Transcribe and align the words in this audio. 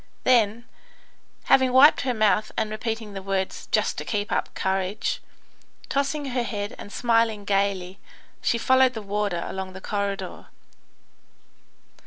Then, 0.23 0.65
having 1.43 1.71
wiped 1.71 2.01
her 2.01 2.13
mouth 2.15 2.51
and 2.57 2.71
repeating 2.71 3.13
the 3.13 3.21
words 3.21 3.67
"just 3.71 3.99
to 3.99 4.03
keep 4.03 4.31
up 4.31 4.51
courage," 4.55 5.21
tossing 5.89 6.25
her 6.31 6.41
head 6.41 6.73
and 6.79 6.91
smiling 6.91 7.45
gaily, 7.45 7.99
she 8.41 8.57
followed 8.57 8.95
the 8.95 9.03
warder 9.03 9.43
along 9.45 9.73
the 9.73 9.79
corridor. 9.81 10.47